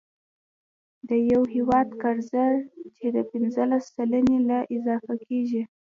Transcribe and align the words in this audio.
د 1.07 1.09
یو 1.31 1.41
هیواد 1.53 1.87
قرضه 2.01 2.45
چې 2.97 3.07
د 3.15 3.17
پنځلس 3.31 3.83
سلنې 3.95 4.37
نه 4.49 4.59
اضافه 4.75 5.13
کیږي، 5.27 5.61